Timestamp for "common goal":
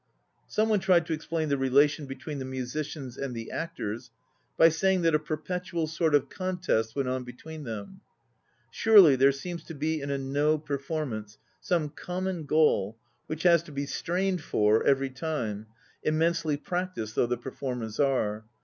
11.89-12.97